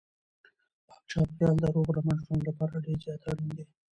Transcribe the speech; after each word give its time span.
پاک 0.87 1.01
چاپیریال 1.09 1.55
د 1.59 1.65
روغ 1.75 1.87
رمټ 1.95 2.19
ژوند 2.25 2.41
لپاره 2.49 2.83
ډېر 2.85 2.97
زیات 3.05 3.21
اړین 3.29 3.49
دی. 3.57 3.65